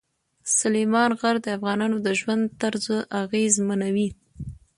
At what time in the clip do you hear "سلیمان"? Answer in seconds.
0.57-1.09